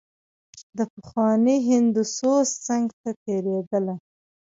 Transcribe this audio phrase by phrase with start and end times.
[0.77, 3.95] د پخواني هندو سوز څنګ ته تېرېدله.